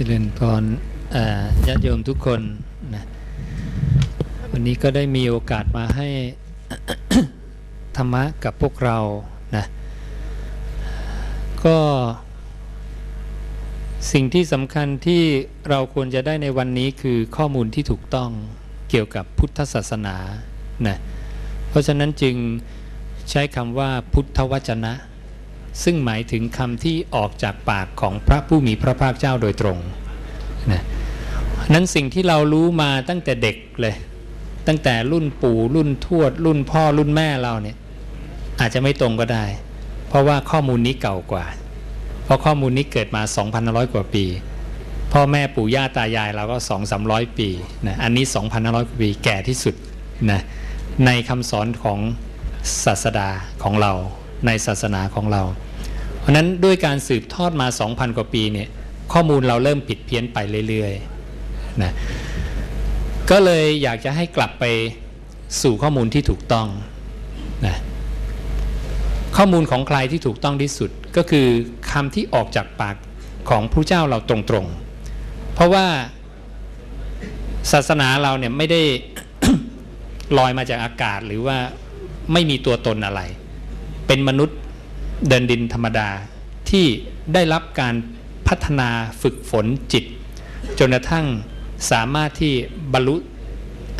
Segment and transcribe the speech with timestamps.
[0.00, 0.64] สิริญพร
[1.66, 2.40] ญาติโยมทุกคน
[2.94, 3.04] นะ
[4.52, 6.08] วันนี้ก็ได้มีโอกาสมาให้
[7.96, 8.98] ธรรมะกับพวกเรา
[9.56, 9.64] นะ
[11.64, 11.78] ก็
[14.12, 15.22] สิ่งที่สำคัญที่
[15.68, 18.30] เราควรจะได้ในวันนี้คือข้อมูลที่ถูกต้อง
[18.90, 20.16] เกี่ยวกับพุทธศาสนา
[20.86, 20.98] นะ
[21.68, 22.36] เพราะฉะนั้นจึง
[23.30, 24.92] ใช้คำว่าพุทธวจนะ
[25.84, 29.78] ซึ่งหมายถึงคำที่ออกจากปากของพระผู้มีพระภาคเจ้าโดยตรง
[30.72, 30.82] นะ
[31.74, 33.94] นั้นสิ่งที่เรารู้มาตั้งแต่เด็กเลย
[34.66, 37.76] ตั้งแต่รุ่นปู่รุ่นทวด รุ่นพ่อรุ่นแม่เราเนี่ย
[38.60, 39.44] อาจจะไม่ตรงก็ได้
[40.08, 41.44] เพราะว่าข้อมูลนี้เก่ากว่า
[42.24, 43.22] เพราะข้อมูลนี้เกิดมา
[43.58, 44.24] 2,500 กว่าปี
[45.12, 46.56] พ่อแม่ปู่ย่าตายายเราก็
[46.98, 47.48] 2-300 ปี
[47.86, 48.24] นะอันนี้
[48.56, 49.74] 2,500 กว่าปีแก่ที่สุด
[50.30, 50.40] นะ
[51.06, 51.98] ในคำสอนของ
[52.84, 53.28] ศาสดา
[53.62, 53.92] ของเรา
[54.46, 55.42] ในศาสนาของเรา
[56.28, 58.68] ราะนั้นด้วยการสืบทอดมา 2,000 กว่าปีเนี่ย
[59.12, 60.38] ข้อมูลเราเริ่มผิดเพี้ยนไป
[60.68, 61.92] เรื่อยๆนะ
[63.30, 64.64] ก็เลยอยากจะให้กลับไป
[65.62, 66.66] สู่ข้อมูลที่ถูกต้อง
[67.66, 67.76] นะ
[69.36, 71.46] ข้อมูลของใครที่ถูกต้องที่สุดก็คือ
[71.90, 72.96] คำที่ออกจากปาก
[73.50, 75.86] ของผู้เจ้าเราตรงๆ เพราะว่า
[77.72, 78.82] ศาสนาเราเนี่ยไม่ได้
[80.38, 81.56] ลอยมาจากอากาศหรือว่า
[82.32, 83.20] ไม่มีตัวตนอะไร
[84.06, 84.58] เป็นมนุษย์
[85.26, 86.08] เดินดินธรรมดา
[86.70, 86.86] ที่
[87.34, 87.94] ได้รับการ
[88.48, 88.88] พัฒนา
[89.22, 90.04] ฝึกฝนจิต
[90.78, 91.26] จนกระทั่ง
[91.90, 92.54] สามารถที่
[92.92, 93.16] บรรลุ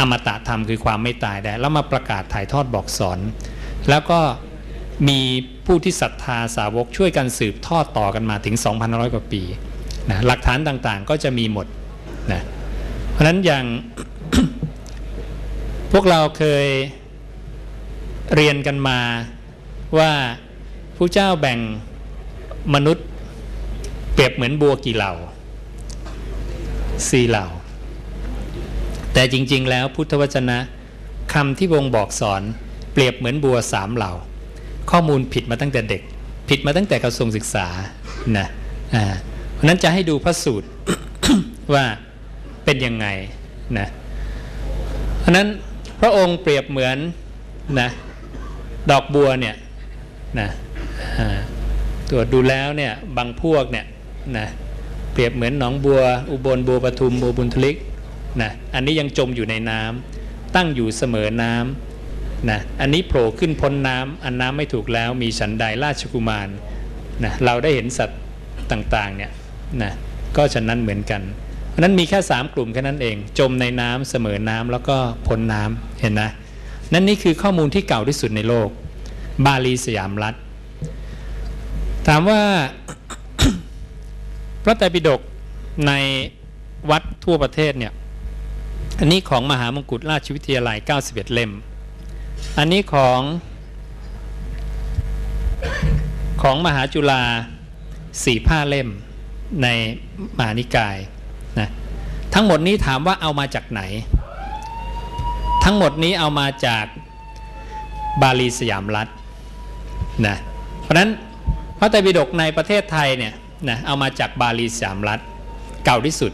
[0.00, 3.18] อมตะธรรมคือความไม่ตายได้ แล้วมาประกาศถ่ายทอดบอกสอน
[3.90, 4.20] แล้วก็
[5.08, 5.20] มี
[5.66, 9.42] ผู้ที่ศรัทธาสาวกช่วยกันสืบทอดต่อกันมาถึง2,500 กว่าปี
[10.10, 11.66] นะหลักฐานต่างๆก็จะมีหมด
[12.32, 12.42] นะ
[13.12, 13.64] เพราะนั้นอย่าง
[15.92, 16.66] พวกเราเคย
[18.34, 18.98] เรียนกันมา
[19.98, 20.12] ว่า
[21.00, 21.58] ผู้เจ้าแบ่ง
[22.74, 23.06] มนุษย์
[24.14, 25.12] เปรียบเหมือนบัวกี่เหล่า
[27.10, 27.46] สี่เหล่า
[29.12, 30.58] แต่จริงๆ แล้วพุทธวจนะ
[31.32, 32.42] คำที่วงบอกสอน
[32.92, 34.12] เปรียบเหมือนบัวสามเหล่า
[34.90, 36.02] ข้อมูลผิดมาตั้งแต่เด็ก
[36.48, 37.66] ผิดมาตั้งแต่กระทรวงศึกษา
[38.38, 38.46] นะ
[38.94, 39.04] อ่า
[39.54, 40.68] เพราะนั้นจะให้ดูพระสูตร
[41.74, 41.84] ว่า
[42.64, 43.06] เป็นยังไง
[43.78, 43.88] นะ
[45.20, 45.46] เพราะนั้น
[46.00, 46.96] พระองค์เปรียบเหมือน
[47.80, 47.88] นะ
[48.90, 49.54] ดอกบัวเนี่ย
[50.38, 50.48] นะ
[52.10, 53.86] ตรวจดูแล้วเนี่ยบางพวกเนี่ย
[54.36, 54.48] นะ
[55.12, 57.76] เปรียบเหมือนหนองบัว อุบลบัวปทุมบัวบุญทลิก
[58.42, 66.48] นะอันนี้ยังจมอยู่ในน้ำตั้งอยู่เสมอน้ำนะอันนี้โผล่ขึ้นพ้นน้ำอันน้ำไม่ถูกแล้วมีฉันใดราชกุมาร
[67.24, 68.20] นะเราได้เห็นสัตว์
[68.70, 69.32] ต่างๆเนี่ย
[69.82, 69.92] นะ
[70.36, 71.22] ก็ฉะนั้นเหมือนกัน
[71.70, 76.30] เพราะนั้นมีแค่ 3 กลุ่มแค่นั้นเอง จมในน้ำเสมอน้ำแล้วก็พ้นน้ำเห็นนะ
[76.92, 78.68] นั่นนี่คือข้อมูลที่เก่าที่สุดในโลก
[79.46, 80.34] บาลีสยามรัฐ
[82.08, 82.42] ถามว่า
[84.64, 85.20] พระไตรปิฎก
[85.86, 85.92] ใน
[86.90, 87.92] วัดทั่วประเทศเนี่ย
[88.98, 90.76] อันนี้ของมหามงกุฎราชวิทยาลัย
[91.06, 91.52] 91 เล่ม
[92.58, 93.20] อันนี้ของ
[96.42, 97.22] ของมหาจุฬา
[98.24, 98.88] สี่ผ้าเล่ม
[99.62, 99.68] ใน
[100.38, 100.96] มหานิกาย
[101.58, 101.68] นะ
[102.34, 103.82] ทั้งหมดนี้ถามว่าเอามาจากไหน
[105.64, 106.86] ทั้งหมดนี้เอามาจาก
[108.22, 109.08] บาลีสยามรัฐ
[110.26, 110.36] นะ
[110.82, 111.10] เพราะนั้น
[111.78, 113.34] พระไตรปิฎกในประเทศไทยเนี่ย
[113.68, 115.20] นะเอามาจากบาลีสยามรัฐ
[115.84, 116.32] เก่าที่สุด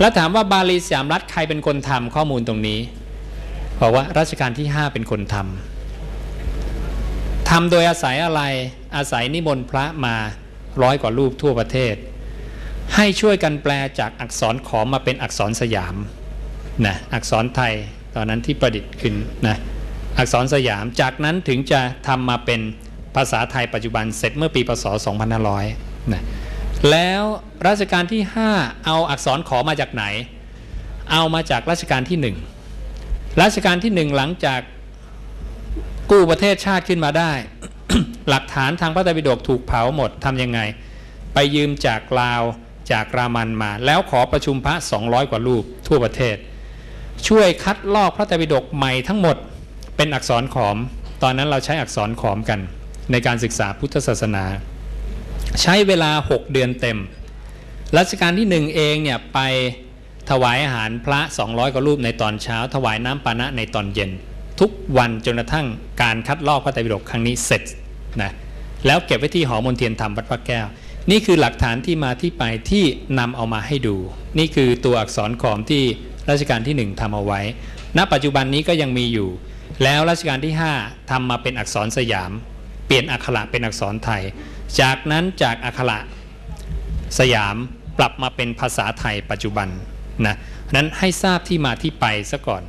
[0.00, 2.80] แล้วถามว่าบาลีสยามรัฐใครเป็นคนทำข้อมูลตรงนี้
[3.80, 8.42] บอกว่ารัชกาลที่ 5 เป็นคนทำทำโดยอาศัยอะไร
[8.96, 10.16] อาศัยนิมนต์พระมา
[10.82, 11.94] ร้อยกว่ารูปทั่วประเทศ
[12.94, 15.96] ให้ช่วยกันแปลจากอักษรขอมมาเป็นอักษรสยาม
[16.86, 17.72] นะอักษรไทย
[18.14, 19.14] ตอนนั้นที่ประดิษฐ์ขึ้น
[19.46, 19.56] นะ
[20.18, 22.60] อักษรสยามจากนั้นถึงจะทำมาเป็น
[23.16, 24.84] ภาษาไทยปัจจุบันเสร็จเมื่อปีพศ
[25.48, 26.22] 2500นะ
[26.90, 27.22] แล้ว
[27.66, 28.22] รัชกาลที่
[28.54, 30.04] 5 เอาอักษรขอมาจากไหน
[31.12, 32.18] เอามาจากรัชกาลที่
[32.82, 34.60] 1 รัชกาลที่ 1 หลังจาก
[36.10, 37.32] กู้ประเทศชาติขึ้นมาได้
[38.28, 40.60] หลักฐานทางพระไตรปิฎกถูกเผาหมดทำยังไง
[41.34, 42.42] ไปยืมจากลาว
[42.92, 46.36] จากรามันมา แล้วขอประชุมพระ 200 กว่ารูปทั่วประเทศ
[47.28, 49.36] ช่วยคัดลอกพระไตรปิฎกใหม่ทั้งหมด
[49.96, 50.76] เป็นอักษรขอม
[51.22, 52.60] ตอนนั้นเราใช้อักษรขอมกัน
[53.10, 54.44] ในการศึกษาพุทธศาสนา
[55.62, 56.98] ใช้เวลา 6 เดือนเต็ม
[57.98, 59.38] รัชกาลที่หนึ่งเองเนี่ยไป
[60.30, 64.10] ถวายอาหารพระ 200กว่ารูปในตอนเช้า ถวายน้ำปานะในตอนเย็น
[64.60, 65.66] ทุกวันจนกระทั่ง
[66.02, 67.62] การคัดลอกพระไตรปิฎกครั้งนี้เสร็จ
[68.22, 68.32] นะ
[68.86, 70.66] แล้วเก็บไว้ที่หอมนเทียนธรรมวัดพระแก้ว
[71.10, 72.84] นี่คือหลักฐานที่มาที่ไปที่
[73.18, 73.96] นำเอามาให้ดู
[74.38, 75.82] นี่คือตัวอักษรขอมที่
[76.30, 77.40] รัชกาลที่ 1ทำเอาไว้
[77.96, 79.28] ณ ปัจจุบันนี้ก็ยังมีอยู่
[79.82, 82.32] แล้วรัชกาลที่ 5ทำมาเป็นอักษรสยาม
[82.86, 84.22] เปลี่ยนอักขระเป็นอักษรไทย
[84.80, 85.98] จากนั้นจากอักขระ
[87.18, 87.56] สยาม
[87.98, 89.68] ปรับมาเป็นภาษาไทยปัจจุบัน
[90.26, 90.36] นะ
[90.74, 92.62] นั้นให้ทราบที่มาที่ไปซะก่อน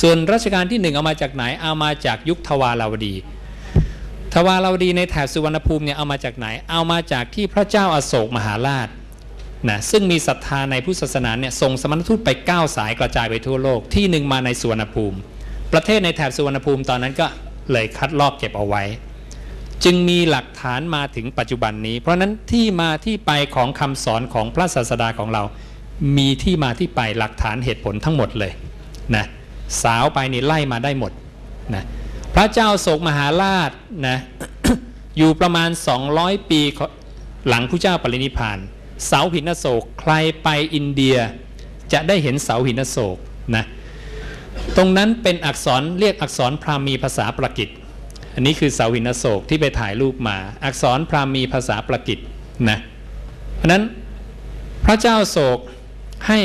[0.00, 3.14] ส่วนรัชกาลที่หนึ่งเอามาจากไหนเอามาจากยุคทวาราวดี
[4.34, 8.88] ทวาราวดีในแถบสุวรรณภูมิเนี่ยเอามาจากไหน เอามาจากที่พระเจ้าอาโศกมหาราช
[9.68, 15.16] นะซึ่งมีศรัทธาในพุทธศาสนาเนี่ยส่งสมณทูตไป 9 สายกระจายไปทั่วโลกที่หนึ่งมาในสุวรรณภูมิ
[15.72, 17.26] ประเทศในแถบสุวรรณภูมิตอนนั้นก็
[17.72, 18.82] เลยคัดลอกเก็บเอาไว้
[19.84, 25.42] จึงมีหลักฐานมาถึงปัจจุบันนี้ เพราะนั้นที่มาที่ไปของคำสอนของพระศาสดาของเรา
[26.16, 28.52] มีที่มาที่ไปหลักฐานเหตุผลทั้งหมดเลย
[29.16, 29.24] นะ
[29.82, 31.12] สาวไปนี่ไล่มาได้หมด
[31.74, 31.84] นะ
[32.34, 33.70] พระเจ้าโศกมหาราช
[34.08, 34.18] นะ
[35.16, 35.70] อยู่ประมาณ
[36.10, 36.60] 200 ปี
[37.48, 38.58] หลังพระเจ้าปรินิพาน
[39.06, 40.12] เสาหินโศกใคร
[40.42, 41.16] ไปอินเดีย
[41.92, 43.16] จะได้เห็นเสาหินโศก
[43.56, 43.64] นะ
[44.76, 47.68] ตรงนั้นเป็นอักษรเรียกอักษรพราหมีภาษาประกิต
[48.34, 52.18] อันนี้คือเสาหินโศกที่ไปถ่ายรูปมา อักษรพราหมีภาษาประกิต
[52.70, 52.78] นะ
[53.56, 53.82] เพราะนั้น
[54.84, 55.58] พระเจ้าโศก
[56.26, 56.38] ให้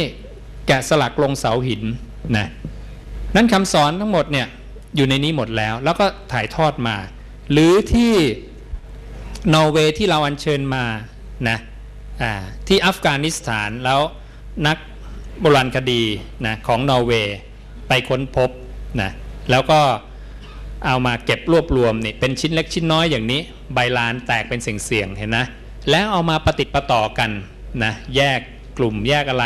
[0.68, 1.84] แกะสลักลงเสาหิน
[2.38, 2.48] นะ
[3.36, 4.48] นั้นคำสอนทั้งหมดเนี่ย
[4.96, 6.96] อยู่ในนี้หมดแล้ว แล้วก็ถ่ายทอดมา
[7.52, 8.14] หรือที่
[9.54, 10.84] นอร์เวย์ที่เราอัญเชิญมา
[11.50, 11.58] นะ
[12.68, 14.00] ที่อัฟกานิสถานแล้ว
[14.68, 14.78] นัก
[15.42, 16.04] โบราณคดี
[16.46, 17.38] นะของนอร์เวย์
[17.88, 18.50] ไปค้นพบ
[19.02, 19.12] นะ
[19.52, 19.80] แล้วก็
[20.86, 23.42] เอามาเก็บรวบรวมนี่เป็นชิ้นเล็กชิ้นน้อยอย่างนี้
[23.74, 25.46] ใบลานแตกเป็นเสียงๆเห็นนะ
[25.92, 27.32] แล้วเอามาปฏิติดประต่อกัน
[27.84, 28.40] นะแยก
[28.78, 29.46] กลุ่มแยกอะไร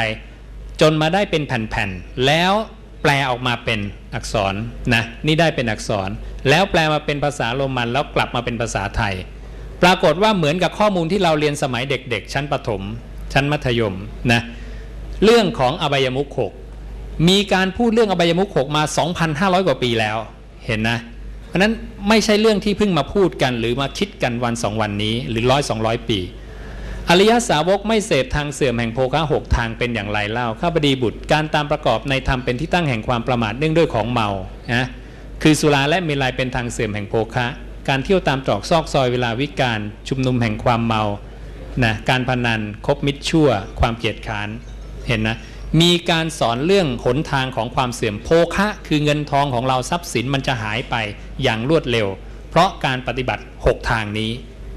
[0.82, 2.54] จนมาได้เป็นแผ่นๆแล้ว
[3.02, 3.80] แปลออกมาเป็น
[4.16, 4.54] อักษร
[4.94, 6.10] นะนี่ได้เป็นอักษร
[6.50, 9.16] แล้วแปลมาเป็นภาษาโรมันแล้วกลับมาเป็นภาษาไทย
[9.82, 12.82] ปรากฏว่าเหมือนกับข้อมูลที่เราเรียนสมัยเด็กๆ ชั้นประถม
[13.34, 13.96] ชั้นมัธยม
[14.32, 14.42] นะ
[15.24, 16.54] เรื่องของอบายมุขหก
[17.30, 18.84] มีการพูดเรื่องอบายมุขหกมา
[19.26, 20.18] 2,500 กว่าปีแล้ว
[20.66, 21.00] เห็นนะ
[21.52, 21.74] เพราะนั้น
[22.10, 26.20] ไม่ใช่เรื่องที่เพิ่งมาพูดกัน หรือมาคิดกันวันสองวันนี้ หรือร้อยสองร้อยปี
[27.10, 34.30] อริยสาวกไม่เสพทางเสื่อมแห่งโภคะหกทางเป็นอย่างไรเล่าข้าพดีบุตรการตามประกอบในธรรมเป็นที่ตั้งแห่งความประมาทเนื่องด้วยของเมา
[34.74, 34.88] นะ
[35.42, 37.48] คือสุราและเมลัยเป็นทางเสื่อมแห่งโภคะ
[37.90, 41.04] การเที่ยวตามตรอกซอกซอยเวลาวิการชุมนุมแห่งความเมา
[41.84, 43.50] นะการพนันคบมิตรชั่ว
[43.80, 44.50] ความเกียดค้าน
[45.08, 45.38] เห็นนะ
[45.82, 50.96] มีการสอนเรื่องหนทางของความเสื่อมโภคะคือเงินทองของเราทรัพย์สินมันจะหายไป
[51.44, 52.08] อย่างรวดเร็ว
[52.50, 54.32] เพราะการปฏิบัติ 6 ทางนี้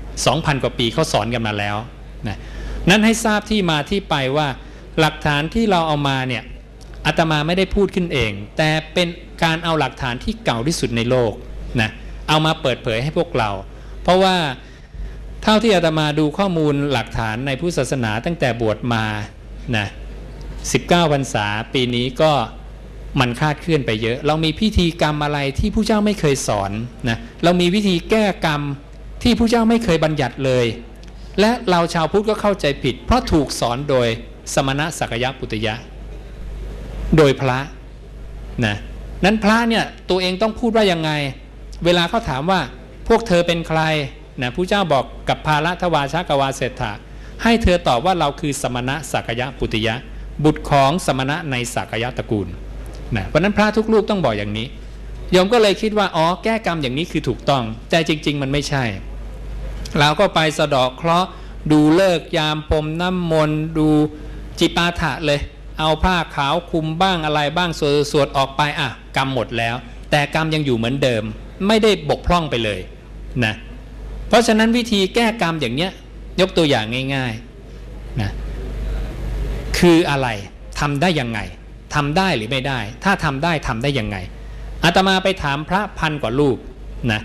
[0.08, 1.76] 2,000 กว่าปีเขาสอนกันมาแล้ว
[2.28, 2.38] นะ
[2.88, 4.48] นั้นให้ทราบที่มาที่ไปว่า
[5.00, 6.42] หลักฐานที่เราเอามาเนี่ย
[7.06, 9.08] อาตมาไม่ได้พูดขึ้นเอง แต่เป็น
[9.44, 11.32] การเอาหลักฐานที่เก่าที่สุดในโลก
[11.80, 11.90] นะ
[12.28, 13.50] เอามาเปิดเผยให้พวกเรา
[14.02, 14.36] เพราะว่า
[15.42, 19.04] เท่าที่อาตมาดูข้อมูลหลักฐานในพุทธศาสนาตั้งแต่บวชมา
[19.76, 19.86] นะ
[20.72, 22.32] 19พรรษาปีนี้ก็
[23.20, 26.70] มันคาดเคลื่อนไปเยอะ เรามีพิธีกรรมอะไรที่ผู้เจ้าไม่เคยสอน
[27.08, 28.62] นะเรามีวิธีแก้กรรม
[29.22, 30.66] ที่ผู้เจ้าไม่เคยบัญญัติเลย
[31.40, 34.08] และเราชาวพุทธก็เข้าใจผิด เพราะถูกสอนโดย
[34.54, 35.74] สมณะสักยะปุตยะ
[37.16, 37.58] โดยพระ
[38.64, 38.76] นะ
[39.24, 41.10] นั้นพระเนี่ยตัวเองต้องพูดว่ายังไง
[41.84, 42.60] เวลาเขาถามว่า
[43.08, 43.80] พวกเธอเป็นใคร
[44.42, 46.92] นะผู้เจ้าบอกกับภาละทวาชากวาเศรษฐะ
[47.42, 49.94] ให้เธอตอบว่าเราคือสมณะสักยะปุตยะ
[50.44, 52.48] บุตรของสมณะในสักยะตระกูล
[53.16, 54.66] นะเพราะนั้นพระทุกรูปต้องบอกอย่างนี้
[55.32, 58.84] โยมก็เลยคิดว่าอ๋อแก้กรรมอย่างนี้คือถูกต้อง แต่จริง ๆ มันไม่ใช่
[59.98, 61.28] เราก็ไปสะดอกเคราะห์
[61.72, 63.88] ดูเลิกยามปมน้ำมนต์ดู
[64.58, 65.40] จิปาถะเลย
[65.80, 69.76] เอาผ้าขาวคุมบ้างอะไรบ้างสวดสวดออกไปอะกรรมหมดแล้ว
[70.10, 71.22] แต่กรรมยังอยู่เหมือนเดิม
[71.66, 72.80] ไม่ได้บกพร่องไปเลย
[73.44, 73.54] นะ
[74.28, 75.90] เพราะฉะนั้นวิธีแก้กรรมอย่างเนี้ย
[76.40, 78.30] ยกตัวอย่างง่ายๆนะ
[79.78, 80.28] คืออะไร
[80.80, 81.40] ทำได้ยังไง
[81.94, 84.16] ทำได้หรือไม่ได้ ถ้าทำได้ทำได้ยังไง
[84.84, 86.58] อาตมาไปถามพระพันกว่ารูป
[87.12, 87.20] นะ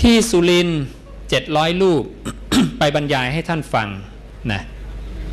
[0.00, 0.68] ที่สุริน
[1.28, 2.02] เจ็ดร้อยรูป
[2.78, 3.88] ไปบรรยายให้ท่านฟัง
[4.52, 4.62] นะ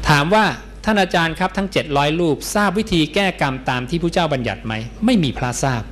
[0.10, 0.46] ถามว่า
[0.86, 4.74] ท่านอาจารย์ครับทั้ง 700 รูป ทราบวิธีแก้กรรมตามที่พระเจ้าบัญญัติไหม
[5.06, 5.84] ไม่มีพระทราบ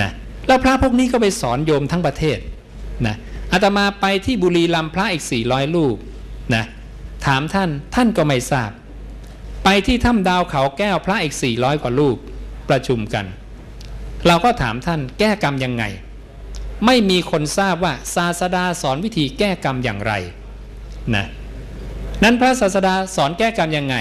[0.00, 0.10] นะ
[0.46, 2.38] แล้วพระพวกนี้ก็ไปสอนโยมทั้งประเทศ
[3.06, 3.16] นะ
[3.52, 5.96] อาตมาไปที่บุรีลำพระอีก 400 รูป
[6.54, 6.64] นะ
[7.26, 8.70] ถามท่านท่านก็ไม่ทราบ
[9.64, 12.16] ไปที่ถ้ำดาวเขาแก้วพระอีก 400 กว่ารูป
[12.68, 13.26] ประชุมกัน
[14.26, 15.84] เราก็ถามท่านแก้กรรมยังไง
[16.86, 20.12] ไม่มีคนทราบว่าศาสดาสอนวิธีแก้กรรมอย่างไร
[21.14, 21.26] นะ
[22.22, 23.96] นั้นพระศาสดาสอนแก้กรรมยังไง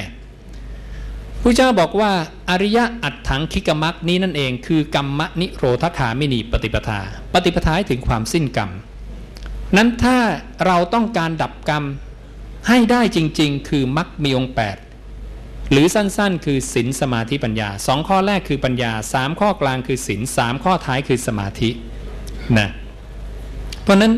[1.42, 2.12] พระเจ้าบอกว่า
[2.50, 7.00] อริยะอัตถังคิกมักนี้นั่นเองคือกรรมนิโรธคามินีปฏิปทา
[7.34, 8.70] ปฏิปทาถึงความสิ้นกรรม
[9.78, 10.18] นั้นถ้า
[10.66, 11.84] เราต้องการดับกรรม
[12.68, 14.91] ให้ได้จริง ๆ คือมักมีองค์8
[15.72, 21.70] หรือสั้นๆ คือศีลสมาธิปัญญาสองข้อแรกคือปัญญาสามข้อกลางคือศีลสามข้อท้ายคือสมาธิ
[22.60, 22.70] นะ
[23.84, 24.14] เพราะนั้น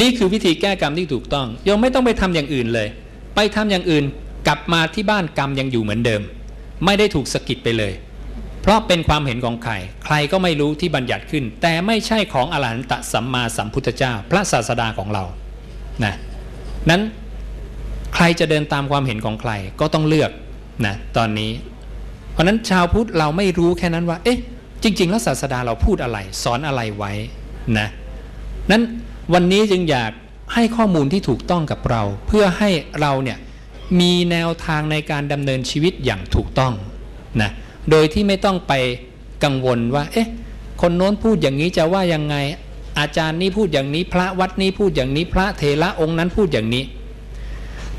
[0.00, 2.88] นี่คือวิธีแก้กรรมที่ถูกต้องยังไม่ต้องไปทำอย่างอื่นเลย
[3.36, 4.04] ไปทำอย่างอื่น
[4.46, 6.22] กลับมาที่บ้านกรรมยังอยู่เหมือนเดิม
[6.84, 7.92] ไม่ได้ถูกสะกิดไปเลย
[8.62, 9.72] เพราะเป็นความเห็นของใคร
[10.04, 15.24] ใครก็ไม่รู้ที่บัญญัติขึ้น แต่ไม่ใช่ของอรหันตสัมมาสัมพุทธเจ้า พระศาสดาของเรา
[16.04, 16.14] นะ
[16.90, 17.02] นั้น
[18.14, 20.30] ใครจะเดินตามความเห็นของใครก็ต้องเลือก
[20.86, 21.52] นะตอนนี้
[22.32, 24.38] เพราะนั้นชาวพุทธเราไม่รู้แค่นั้นว่า เอ๊ะ
[24.82, 27.12] จริง ๆ แล้วศาสดาเราพูดอะไร สอนอะไรไว้
[27.78, 27.88] นะ
[28.70, 28.82] นั้น
[29.34, 30.12] วันนี้จึงอยาก
[30.54, 32.70] ให้ข้อมูลที่ถูกต้องกับเรา เพื่อให้
[33.00, 33.38] เราเนี่ย
[34.00, 36.72] มีแนวทางในการดำเนินชีวิตอย่างถูกต้อง
[37.42, 37.50] นะ
[37.90, 38.72] โดยที่ไม่ต้องไป
[39.44, 40.28] กังวลว่า เอ๊ะ
[40.80, 42.36] คนโน้นพูดอย่างนี้จะว่ายังไง
[42.98, 46.84] อาจารย์นี้พูดอย่างนี้ พระวัดนี้พูดอย่างนี้ พระเทระองค์นั้นพูดอย่างนี้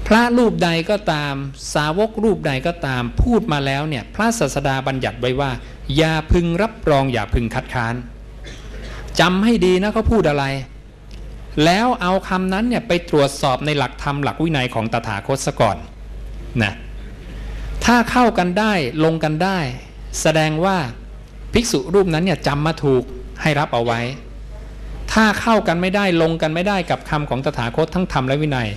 [0.08, 1.36] พระรูปใดก็ตาม
[1.74, 5.52] สาวกรูปใดก็ตาม พูดมาแล้วเนี่ยพระศาสดาบัญญัติไว้ว่า
[5.98, 7.96] อย่าพึงรับรองอย่าพึงคัดค้าน
[9.20, 10.46] จำให้ดีนะเขาพูดอะไร
[11.66, 15.78] แล้วเอาคำนั้นเนี่ยไปตรวจสอบในหลักธรรมหลักวินัยของตถาคตซะก่อน
[16.64, 16.74] นะ
[17.86, 19.60] ถ้าเข้ากันได้ลงกันได้
[20.22, 20.78] แสดงว่า
[21.54, 23.04] ภิกษุรูปนั้นเนี่ยจำมาถูก
[23.42, 24.00] ให้รับเอาไว้
[25.14, 28.70] ถ้าเข้ากันไม่ได้ลงกันไม่ได้กับคำของตถาคตทั้งธรรมและวินัย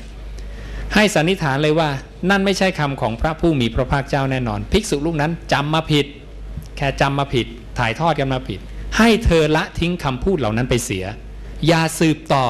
[0.95, 1.91] ให้สันนิษฐานเลยว่า
[2.31, 6.07] นั่นไม่ใช่คำของพระผู้มีพระภาคเจ้าแน่นอน ภิกษุรูปนั้นจำมาผิด
[6.77, 7.47] แค่จำมาผิด
[7.79, 8.59] ถ่ายทอดกันมาผิด
[8.99, 11.05] ให้เธอละทิ้งคำพูดเหล่านั้นไปเสีย
[11.67, 12.45] อย่าสืบต่อ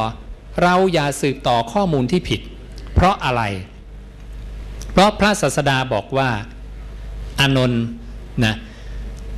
[0.63, 2.41] เราอย่าสืบต่อข้อมูลที่ผิด
[2.95, 3.43] เพราะอะไร
[4.93, 6.31] เพราะพระศาสดาบอกว่า
[7.41, 7.85] อานนท์
[8.45, 8.55] นะ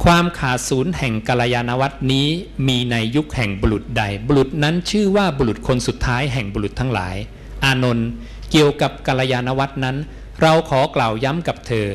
[0.05, 2.27] ความขาดศูนย์แห่งกัลยาณวัตนี้
[2.69, 7.17] มีในยุคแห่งบุรุษใด บุรุษนั้นชื่อว่าบุรุษคนสุดท้ายแห่งบุรุษทั้งหลาย
[7.65, 8.09] อานนท์
[8.57, 9.97] เกี่ยวกับกัลยาณวัตนั้น
[10.43, 11.87] เราขอกล่าวย้ำกับเธอ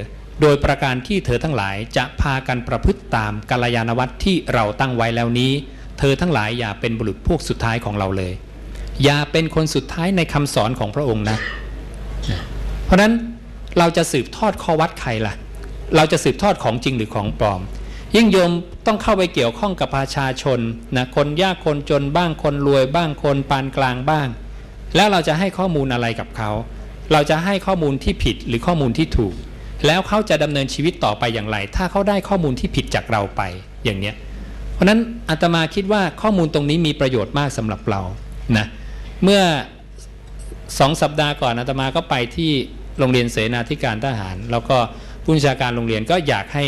[0.41, 5.51] โดยประการที่เธอทั้งหลายจะพากันประพฤติตามกัลยาณวัตที่เราตั้งไว้แล้วนี้
[5.99, 8.33] เธอทั้งหลายอย่าเป็นบุรุษพวกสุดท้ายของเราเลย
[9.03, 11.37] อย่าเป็นคนสุดท้ายในคำสอนของพระองค์นะ
[12.85, 13.13] เพราะนั้น
[13.77, 15.33] เราจะสืบทอดข้อวัดใครล่ะ
[15.95, 17.61] เราจะสืบทอดของจริงหรือของปลอม
[18.15, 18.51] ยิ่งโยม
[18.85, 20.59] ต้องเข้าไปเกี่ยวข้องกับประชาชน
[20.95, 24.27] นะคนยากคนจนบ้างคนรวยบ้างคนปานกลางบ้าง
[24.95, 26.51] แล้วเราจะให้ข้อมูลอะไรกับเขา
[27.13, 29.33] เราจะให้ข้อมูลที่ผิดหรือข้อมูลที่ถูก
[29.87, 33.41] แล้วเขาจะดำเนินชีวิตต่อไปอย่างไร ถ้าเขาได้ข้อมูลที่ผิดจากเราไป
[33.85, 34.15] อย่างเนี้ย
[34.73, 38.01] เพราะนั้นอาตมาคิดว่าข้อมูลตรงนี้มีประโยชน์มากสำหรับเรา
[38.57, 38.65] นะ
[39.23, 39.41] เมื่อ
[40.79, 42.51] สองสัปดาห์ก่อนอาตมาก็ไปที่
[42.99, 44.77] โรงเรียนเสนาธิการทหาร แล้วก็
[45.23, 46.65] ผู้บัญชาการโรงเรียนก็อยากให้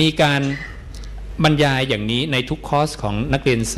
[0.00, 0.40] มีการ
[1.44, 3.76] บรรยายอย่างนี้ในทุกคอร์สของนักเรียนเส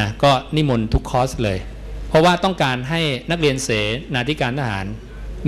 [0.00, 1.58] นะก็นิมนต์ทุกคอร์สเลย
[2.14, 3.68] ราะว่าต้องการให้นักเรียนเส
[4.14, 4.86] นาธิการทหาร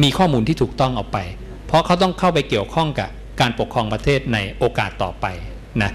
[0.03, 1.19] มีข้อมูลที่ถูกต้องออกไป
[1.67, 3.09] เพราะเขาต้องเข้าไปเกี่ยวข้องกับ
[3.41, 5.27] การปกครองประเทศในโอกาสต่อไป
[5.83, 5.93] นะ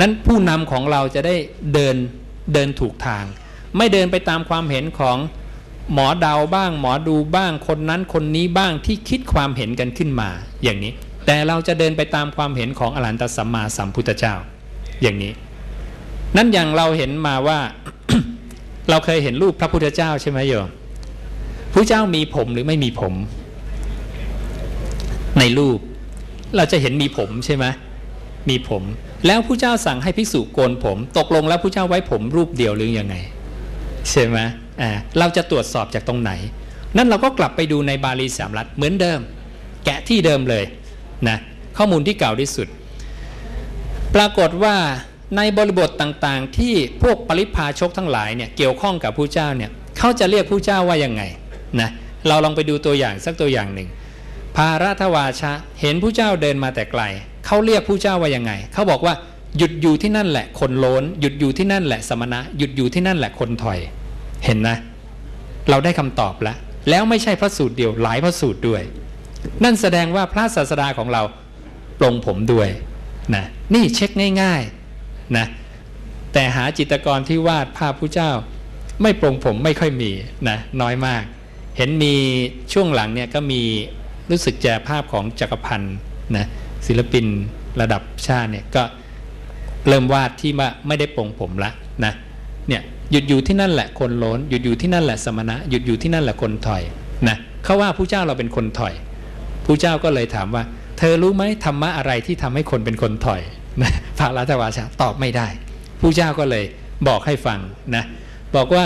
[0.00, 1.36] นั้นผู้นำของเราจะได้
[1.74, 1.96] เดิน
[2.52, 3.24] เดินถูกทาง
[3.76, 5.16] ไม่เดินไปตามความเห็นของ
[5.92, 10.28] หมอเดาบ้าง หมอดูบ้างคนนั้นคนนี้บ้างที่คิดความเห็นกันขึ้นมา
[10.62, 10.92] อย่างนี้
[11.26, 14.34] แต่เราจะเดินไปตามความเห็นของอรหันตสัมมาสัมพุทธเจ้า
[15.02, 15.32] อย่างนี้
[16.36, 17.58] นั่นอย่างเราเห็นมาว่า
[18.90, 20.68] เราเคยเห็นรูปพระพุทธเจ้าใช่ไหมโยม
[21.72, 23.14] พระเจ้ามีผมหรือไม่มีผม
[25.38, 25.78] ในรูป
[26.56, 27.64] เราจะเห็นมีผมใช่ไหม
[28.50, 28.82] มีผม
[29.26, 33.16] แล้วผู้เจ้าสั่งให้ภิกษุโกนผม ตกลงแล้วผู้เจ้าไว้ผมรูปเดียวหรือยังไง
[34.10, 34.38] ใช่ไหม
[34.80, 36.32] อ่าเราจะตรวจสอบจากตรงไหน
[36.96, 39.20] นั่นเราก็กลับไปดูในบาลีสามรัฐเหมือนเดิม
[39.84, 40.64] แกะที่เดิมเลย
[41.28, 41.38] นะ
[41.76, 42.68] ข้อมูลที่เก่าที่สุด
[44.14, 44.76] ปรากฏว่า
[45.36, 51.22] ในบริบทต่างๆ ที่พวกปริพาชกทั้งหลายเนี่ยเกี่ยวข้องกับผู้เจ้าเนี่ยเขาจะเรียกผู้เจ้าว่ายังไง
[51.80, 51.90] นะ
[52.28, 53.88] เราลองไปดูตัวอย่างสักตัวอย่างหนึ่ง
[54.56, 57.02] ภาราทวาชะเห็นผู้เจ้าเดินมาแต่ไกล
[57.46, 59.14] เขาเรียกผู้เจ้าว่ายังไงเขาบอกว่า
[59.58, 63.78] หยุดอยู่ที่นั่นแหละคนโลนหยุดอยู่ที่นั่นแหละสมณะ หยุดอยู่ที่นั่นแหละคนถอย
[64.44, 64.76] เห็นนะ
[65.70, 66.56] เราได้คำตอบแล้ว
[66.90, 68.82] แล้วไม่ใช่พระสูตรเดียวหลายพระสูตรด้วย
[69.64, 71.22] นั่นแสดงว่าพระศาสดาของเรา
[71.98, 72.68] ปรงผมด้วย
[73.34, 73.44] นะ
[73.74, 74.10] นี่เช็ค
[74.42, 74.79] ง่าย ๆ
[75.36, 75.46] นะ
[76.32, 78.30] แต่หาจิตรกรที่วาดภาพผู้เจ้า
[79.02, 80.10] ไม่ปรงผมไม่ค่อยมี
[80.48, 81.22] นะน้อยมาก
[81.76, 82.14] เห็นมี
[82.72, 83.62] ช่วงหลังเนี่ยก็มี
[84.30, 85.96] รู้สึกจะภาพของจักรพันธ์
[86.36, 86.46] นะ
[86.86, 87.26] ศิลปิน
[87.80, 88.82] ระดับชาติเนี่ยก็
[89.88, 91.70] เริ่มวาดที่ว่าไม่ได้ปรงผมละ
[92.04, 92.12] นะ
[92.68, 96.82] เนี่ยหยุดอยู่ที่นั่นแหละคนโลนหยุดอยู่ที่นั่นแหละสมณะหยุดอยู่ที่นั่นแหละคนถอย
[97.28, 98.94] นะเขาว่าผู้เจ้าเราเป็นคนถอย
[99.64, 100.62] ผู้เจ้าก็เลยถามว่า
[100.98, 103.42] เธอรู้ไหมธรรมะอะไรที่ทำให้คนเป็นคนถอย
[104.18, 105.48] พระราชวาชาตอบไม่ได้
[106.00, 106.64] ผู้เจ้าก็เลย
[107.08, 107.58] บอกให้ฟัง
[107.96, 108.04] นะ
[108.56, 108.84] บอกว่า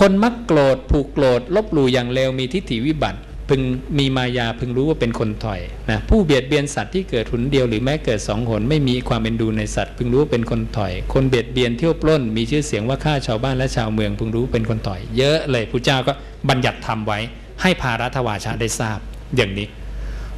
[0.00, 3.62] คนมักโกรธผูกโกรธลบหลู่อย่างเลวมีทิฏฐิวิบัติ พึง
[3.98, 16.12] มีมายาพึงรู้ว่าเป็นคนถอยนะผู้เบียดเบียนสัตว์ที่เกิดหุนเดียวหรือแม้เกิดสองหนไม่มีความเป็นดูในสัตว์ พึงรู้ว่าเป็นคนถอย คนเบียดเบียนเที่ยวปล้น มีชื่อเสียงว่าฆ่าชาวบ้านและชาวเมือง พึงรู้เป็นคนถอย เยอะเลยพระเจ้าก็
[16.48, 17.18] บัญญัติทำไว้
[17.62, 18.98] ให้ภารัตวาชาได้ทราบ
[19.36, 19.68] อย่างนี้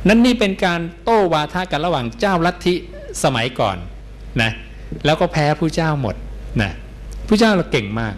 [0.09, 2.75] นั่นนี่เป็นการโต้วาทะกันระหว่างเจ้าลัทธิ
[3.25, 3.77] สมัยก่อน
[4.43, 4.51] นะ
[5.05, 6.15] แล้วก็แพ้ผู้เจ้าหมด
[6.63, 6.73] นะ
[7.29, 8.15] ผู้เจ้าเราเก่งมาก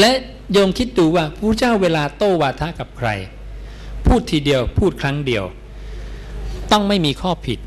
[0.00, 0.10] และ
[0.52, 3.08] โยมคิดดูว่าผู้เจ้าเวลาโต้วาทะกับใคร
[4.06, 5.44] พูดทีเดียวพูดครั้งเดียว
[6.72, 7.58] ต้องไม่มีข้อผิด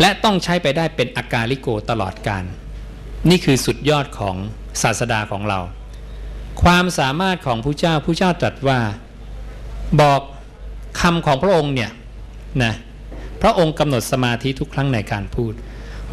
[0.00, 2.44] และต้องใช้ไปได้เป็นอาการลิโกตลอดการ
[3.30, 4.36] นี่คือสุดยอดของ
[4.82, 5.60] ศาสดาของเรา
[6.62, 8.80] ความสามารถของผู้เจ้าผู้เจ้าตรัสว่า
[10.00, 10.20] บอก
[11.00, 11.90] คำของพระองค์เนี่ย
[12.62, 12.74] นะ
[13.42, 15.52] พระองค์กำหนดสมาธิทุกครั้งในการพูด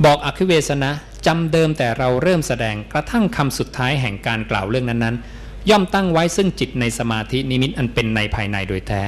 [0.05, 0.91] บอกอคิเวสนะ
[1.27, 9.03] จำเดิมแต่เราเริ่มแสดงกระทั่งคำสุดท้ายแห่งการกล่าวเรื่องนั้นๆ ย่อมตั้งไว้ซึ่งจิตในสมาธินิมิตอันเป็นในภายในโดยแท้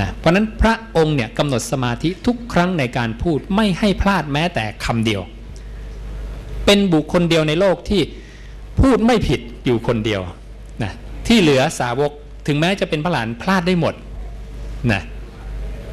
[0.00, 5.22] นะเพราะนั้นพระองค์เนี่ยกำหนดสมาธิทุกครั้งในการพูดไม่ให้พลาดแม้แต่คำเดียว
[6.66, 8.02] เป็นบุคคลเดียวในโลกที่
[8.80, 10.22] พูดไม่ผิดอยู่คนเดียว
[10.82, 10.92] นะ
[11.26, 12.12] ที่เหลือสาวก
[12.46, 13.94] ถึงแม้จะเป็นพระหลานพลาดได้หมด
[14.92, 15.02] นะ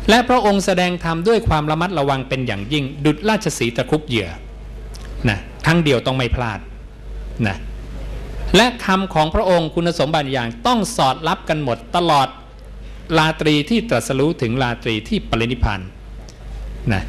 [0.09, 4.29] และพระองค์แสดงธรรมด้วยความระมัดระวังเป็นอย่างยิ่ง ดุจราชสีตะคุบเหยื่อ
[5.29, 6.59] นะครั้งเดียวต้องไม่พลาด
[7.47, 7.57] นะ
[8.55, 12.27] และคำของพระองค์คุณสมบัติอย่างต้องสอดรับกันหมดตลอด
[13.17, 15.81] ลาตรีที่ตรัสรู้ถึงลาตรีที่ปรินิพาน
[16.93, 17.03] นะ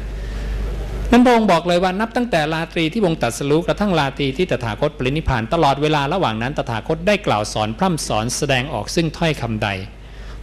[1.11, 9.69] นั้นพระองค์บอกเลยว่านับตั้งแต่ลาตรีที่วงตรัสรู้กระทั่งลาตรีที่ตถาคตปรินิพานตลอดเวลาระหว่างนั้นตถาคตได้กล่าวสอนพร่ำสอนแสดงออกซึ่งถ้อยคำใด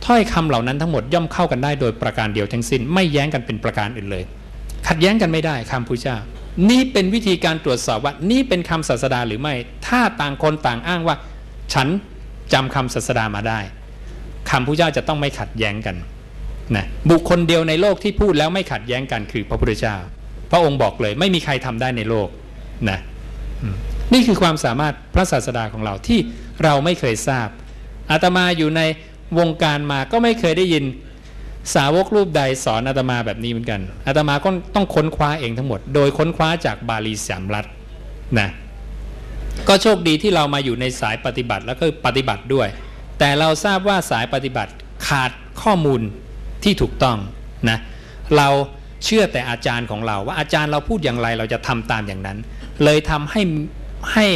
[0.06, 4.24] ถ้อยคำเหล่านั้นทั้งหมดย่อมเข้ากันได้โดยประการเดียวทั้งสิ้น ไม่แย้งกันเป็นประการอื่นเลย
[4.88, 6.16] ขัดแย้งกันไม่ได้คำพุทธเจ้า
[6.70, 9.54] นี่เป็นวิธีการตรวจสอบว่านี่เป็นคำศาสดาหรือไม่
[9.86, 11.16] ถ้าต่างคนต่างอ้างว่า
[11.74, 11.88] ฉัน
[12.52, 13.60] จำคำศาสดามาได้
[14.50, 15.96] คำพุทธเจ้าจะต้องไม่ขัดแย้งกัน
[16.76, 19.96] นะบุคคลเดียวในโลกที่พูดแล้วไม่ขัดแย้งกันคือพระพุทธเจ้า
[20.50, 22.28] พระองค์บอกเลยไม่มีใครทำได้ในโลก
[22.90, 22.98] นะ
[24.12, 26.18] นี่คือความสามารถพระศาสดาของเราที่
[26.64, 27.48] เราไม่เคยทราบ
[28.10, 28.82] อาตมาอยู่ใน
[29.38, 30.84] วงการมาก็ไม่เคยได้ยิน
[31.74, 37.66] สาวกรูปใดสอนอาตมาแบบนี้เหมือนกันอาตมาก็ต้องค้นคว้าเองทั้งหมด โดยค้นคว้าจากบาลีสามรัฐ
[38.38, 38.48] นะ
[39.68, 42.68] ก็โชคดีที่เรามาอยู่ในสายปฏิบัติแล้วก็ปฏิบัติด้วย
[43.18, 44.72] แต่เราทราบว่าสายปฏิบัติ
[45.08, 45.30] ขาด
[45.62, 46.00] ข้อมูล
[46.64, 47.16] ที่ถูกต้อง
[47.68, 47.78] นะ
[48.36, 48.48] เรา
[49.04, 52.38] เชื่อแต่อาจารย์ของเราว่าอาจารย์เราพูดอย่างไรเราจะทำตามอย่างนั้น
[52.84, 53.42] เลยทำให้
[54.12, 54.26] ให้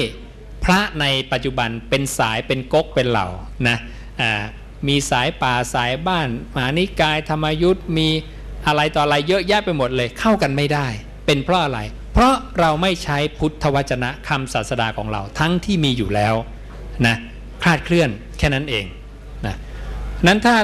[0.64, 3.28] พระในปัจจุบันเป็นสายเป็นก๊กเป็นเหล่า
[3.68, 3.76] นะ
[4.20, 4.42] อ่า
[4.88, 8.08] มีสายป่าสายบ้านมหานิกายธรรมยุทธ์มี
[8.66, 10.86] อะไรต่ออะไรเยอะแยะไปหมดเลยเข้ากันไม่ได้
[11.26, 11.80] เป็นเพราะอะไร
[12.12, 16.34] เพราะเราไม่ใช้พุทธวจนะคำศาสดาของเราทั้งที่มีอยู่แล้ว
[17.06, 17.16] นะ
[17.62, 18.84] คลาดเคลื่อนแค่นั้นเอง
[19.46, 19.56] นะ
[20.26, 20.56] นั้นถ้า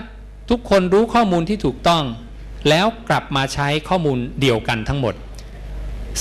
[0.51, 2.05] ทุกคนรู้ข้อมูลที่ถูกต้อง
[2.69, 5.15] แล้วกลับมาใช้ข้อมูลเดียวกันทั้งหมด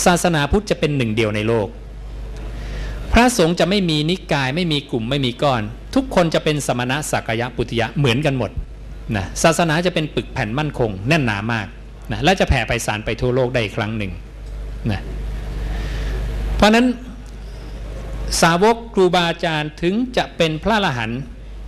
[0.05, 1.67] ศาสนาพุทธจะเป็นหนึ่งเดียวในโลก
[3.17, 5.62] ระสงฆ์จะไม่มีนิกายไม่มีกลุ่มไม่มีก้อน
[5.95, 8.51] ทุกคนจะเป็นสมณะสักยะปุติยะเหมือนกันหมด
[9.15, 11.67] นะศาสนาจะเป็นปึกแผ่นมั่นคง แน่นหนามาก
[12.12, 14.12] นะและจะแผ่ไปสารไปทั่วโลกได้อีกครั้งหนึ่ง
[14.91, 15.01] นะ
[16.56, 16.86] เพราะนั้น
[18.41, 21.12] สาวกครูบาอาจารย์ถึงจะเป็นพระอรหัน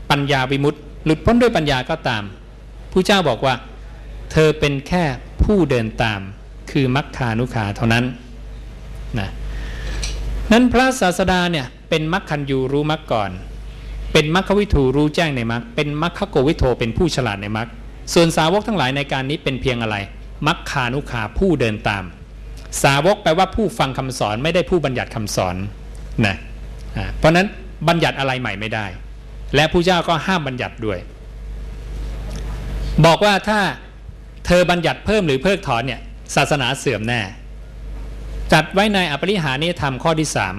[0.10, 2.24] ปัญญาวิมุตติหลุดพ้นด้วยปัญญาก็ตาม
[2.92, 3.56] ผู้เจ้าบอกว่า
[4.32, 5.04] เธอเป็นแค่
[5.44, 6.22] ผู้เดินตาม
[6.72, 8.06] คือมัคคานุขาเท่านั้น
[9.20, 9.30] นะ
[10.52, 13.32] นั้นพระศาสดาเนี่ยเป็นมัคคันยูรู้มัคก่อน
[14.14, 17.68] เป็นมรรควิทูรู้แจ้งในมรรคเป็นมรรคโกวิโทเป็นผู้ฉลาดในมรรค
[18.14, 19.96] ส่วนสาวกทั้งหลายในการนี้เป็นเพียงอะไร
[20.48, 22.04] มัคคานุขาผู้เดินตาม
[22.84, 25.56] สาวกแปลว่าผู้ฟังคำสอนไม่ได้ผู้บัญญัติคำสอน
[26.26, 26.36] นะ
[27.18, 27.48] เพราะนั้น
[27.88, 28.86] บัญญัติอะไรใหม่ไม่ได้
[29.56, 31.00] และผู้เจ้าก็ห้ามบัญญัติด้วย
[33.06, 33.60] บอกว่าถ้า
[34.46, 36.02] เธอบัญญัติเพิ่มหรือเพิกถอนเนี่ย
[36.36, 37.22] ศาสนาเสื่อมแน่
[38.54, 40.56] จัดไว้ในอปริหานิธรรมข้อที่สาม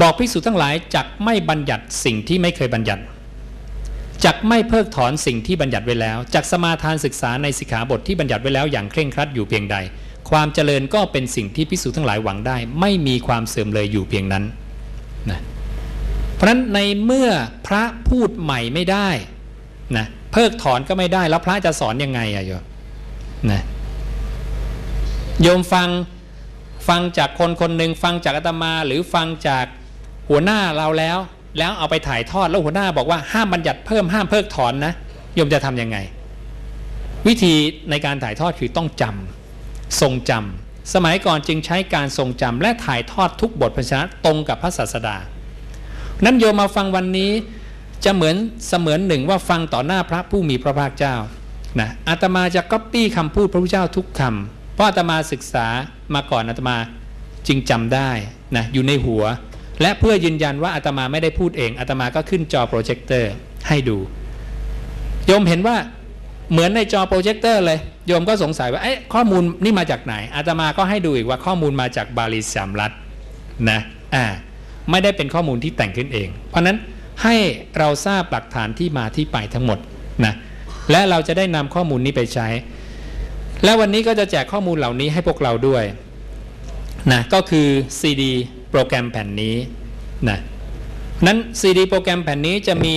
[0.00, 3.02] บอกภิกษุทั้งหลายจักไม่บัญญัติสิ่งที่ไม่เคยบัญญัติ
[4.24, 9.76] จักไม่เพิกถอนสิ่งที่บัญญัติไว้แล้วจักสมาทานศึกษาในสิกขาบทที่บัญญัติไว้แล้วอย่างเคร่งครัดอยู่เพียงใด
[10.30, 14.44] ความเจริญก็เป็นสิ่งที่ภิกษุทั้งหลายหวังได้ ไม่มีความเสื่อมเลยอยู่เพียงนั้น
[15.30, 15.40] นะ
[16.34, 17.30] เพราะฉะนั้นในเมื่อ
[17.66, 19.08] พระพูดใหม่ไม่ได้
[19.96, 22.62] นะเพิกถอนก็ไม่ได้แล้วพระจะสอนยังไงอะโยม
[23.50, 23.62] นะ
[25.42, 25.88] โยมฟัง
[26.88, 29.64] ฟังจากคนคนหนึ่งฟังจากอาตมา หรือฟังจาก
[30.28, 31.18] หัวหน้าเราแล้ว
[31.58, 34.92] แล้วเอาไปถ่ายทอดแล้วหัวหน้าบอกว่าห้ามบัญญัติเพิ่มห้ามเพิกถอนนะ
[35.34, 35.98] โยมจะทํำยังไง
[37.26, 37.54] วิธี
[37.90, 45.16] ในการถ่ายทอดคือต้องจำทรงจำสมัยก่อนจึงใช้การทรงจำและถ่ายทอดทุกบทพระชนะตรงกับพระศาสดา
[46.24, 47.30] นั้นโยมมาฟังวันนี้
[48.04, 48.36] จะเหมือน
[48.68, 51.14] เสมือนหนึ่งว่าฟังต่อหน้าพระผู้มีพระภาคเจ้า
[51.80, 55.66] นะอาตมาจะก๊อปปี้คำพูดพระพุทธเจ้าทุกคำ เพราะอาตมาศึกษา
[56.14, 56.76] มาก่อนอาตมา
[57.46, 58.10] จึงจำได้
[58.56, 59.24] นะอยู่ในหัว
[59.82, 63.32] และเพื่อยืนยันว่าอาตมาไม่ได้พูดเองอาตมาก็ขึ้นจอโปรเจคเตอร์
[63.68, 63.98] ให้ดู
[65.26, 65.76] โยมเห็นว่า
[66.52, 72.92] เหมือนในจอโปรเจคเตอร์เลยโยมก็สงสัยว่าเอ๊ะข้อมูลนี่มาจากไหนอาตมาก็ให้ดูอีกว่าข้อมูลมาจากบาลีสยามรัฐ
[73.70, 73.80] นะ
[74.14, 74.24] อ่า
[74.90, 76.76] ไม่ได้เป็นข้อมูลที่แต่งขึ้นเอง เพราะนั้น
[77.22, 77.36] ให้
[77.78, 79.78] เราทราบหลักฐานที่มาที่ไปทั้งหมด
[80.24, 80.34] นะ
[80.90, 82.48] และเราจะได้นำข้อมูลนี้ไปใช้
[83.64, 85.84] และวันนี้ก็จะแจกข้อมูลเหล่านี้ให้พวกเราด้วย
[87.12, 87.68] นะก็คือ
[88.00, 88.22] CD
[88.70, 89.56] โปรแกรมแผ่นนี้
[90.28, 90.38] นะ
[91.26, 92.96] นั้น CD โปรแกรมแผ่นนี้จะมี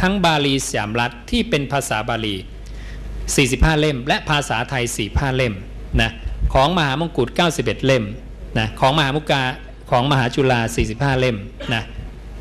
[0.00, 2.36] ทั้งบาลีสามรัฐที่เป็นภาษาบาลี
[3.08, 5.54] 45 เล่ม และภาษาไทย 45 เล่ม
[6.00, 6.10] นะ
[6.54, 8.04] ของมหามงกุฎ91 เล่ม
[8.58, 9.42] นะของมหามุกา
[9.90, 11.38] ของมหาจุฬา45 เล่ม
[11.74, 11.82] นะ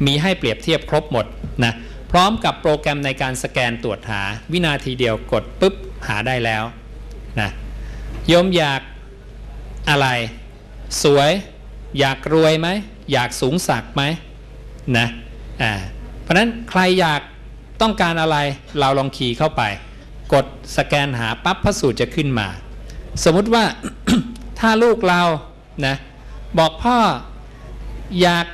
[0.05, 1.25] มีให้เปรียบเทียบครบหมด
[1.63, 1.73] นะ
[2.11, 5.73] พร้อมกับโปรแกรมในการสแกนตรวจหาวินาทีเดียวกดปุ๊บ
[6.07, 6.63] หาได้แล้ว
[7.39, 7.49] นะ
[8.27, 8.81] โยมอยาก
[9.89, 10.07] อะไร
[11.03, 11.31] สวย
[11.99, 12.67] อยากรวยไหม
[13.11, 14.03] อยากสูงสักไหม
[14.97, 15.07] นะ
[15.61, 15.71] อ่า
[16.21, 17.21] เพราะนั้นใครอยาก
[17.81, 18.37] ต้องการอะไร
[18.79, 19.61] เราลองคีย์เข้าไป
[20.33, 20.45] กด
[20.77, 22.47] สแกนหาปั๊บพระสูตรจะขึ้นมา
[23.23, 23.63] สมมุติว่า
[24.59, 25.21] ถ้าลูกเรา
[25.85, 25.95] นะ
[26.59, 26.97] บอกพ่อ
[28.21, 28.47] อยาก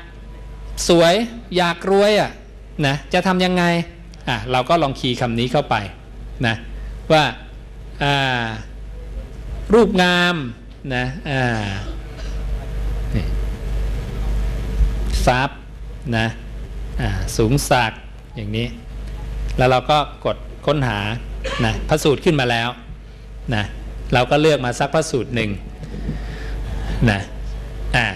[0.87, 1.13] สวย
[1.57, 2.31] อยากรวยอะ
[2.85, 3.63] นะจะทำยังไง
[4.29, 5.75] อะเราก็ลองคีย์คำนี้เข้าไป
[6.47, 6.55] นะ
[7.11, 7.23] ว่า
[8.03, 8.45] อ่า
[9.73, 10.35] รูปงาม
[10.95, 11.41] นะอ่า
[13.15, 13.25] นี่
[15.25, 15.57] ทรัพย์
[16.17, 16.27] นะ
[17.01, 17.91] อ่าสูงสัก
[18.35, 18.67] อย่างนี้
[19.57, 20.99] แล้วเราก็กดค้นหา
[21.65, 22.69] นะพระสูตรขึ้นมาแล้ว
[23.55, 23.63] นะ
[24.13, 25.49] เราก็เลือกมาสักพระสูตรหนึ่ง
[27.09, 27.19] นะ
[27.95, 28.07] อ่า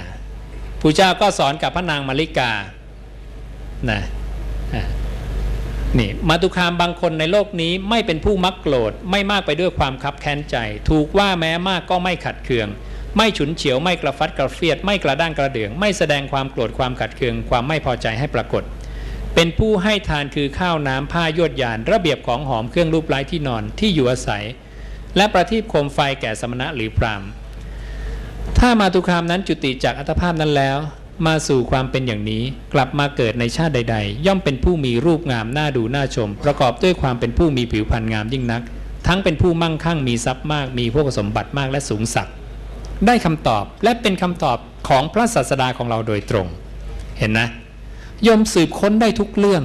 [0.81, 2.51] ผู้เจ้าก็สอนกับพระนางมาริกา
[3.91, 3.99] นะ
[5.99, 10.55] นี่มาตุคามบางคนในโลกนี้ไม่เป็นผู้มักโกรธไม่มากไปด้วยความคับแค้นใจ
[10.89, 12.67] ถูกว่าแม้มากก็ไม่ขัดเคือง
[13.17, 18.63] ไม่ฉุนเฉียวไม่กระฟัดกระเฟียด ไม่กระด้างกระเดือง ไม่แสดงความโกรธความขัดเคือง ความไม่พอใจให้ปรากฏ
[19.35, 24.43] เป็นผู้ให้ทานคือข้าวน้ำผ้ายวดยาน ระเบียบของหอมเครื่องรูปไร้ที่นอนที่อยู่อาศัย
[25.17, 27.23] และประทีปโคมไฟแก่สมณะหรือพราม
[28.59, 30.77] ถ้ามาตุคามนั้นจุติจากอัตภาพนั้นแล้ว
[31.25, 38.61] มาสู่ความเป็นอย่างนี้ กลับมาเกิดในชาติใด ๆ ย่อมเป็นผู้มีรูปงามน่าดูน่าชม ประกอบด้วยความเป็นผู้มีผิวพรรณงามยิ่งนัก
[39.07, 42.29] ทั้งเป็นผู้มั่งคั่งมีทรัพย์มาก มีพวกสมบัติมากและสูงสัก
[43.05, 46.47] ได้คำตอบและเป็นคำตอบของพระศาสดาของเราโดยตรง
[47.17, 47.47] เห็นนะ
[48.27, 49.63] ยมสืบค้นได้ทุกเรื่อง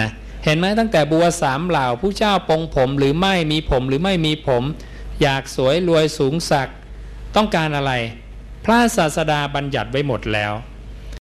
[0.00, 0.08] นะ
[0.44, 4.62] เห็นไหมตั้งแต่บัวสามเหล่าผู้เจ้าปองผมหรือไม่มีผมหรือไม่มีผม
[5.22, 6.68] อยากสวยรวยสูงสัก
[7.36, 7.92] ต้องการอะไร
[8.64, 10.52] พระศาสดาบัญญัติไว้หมดแล้ว